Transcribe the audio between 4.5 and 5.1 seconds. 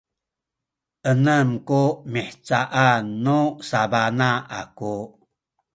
aku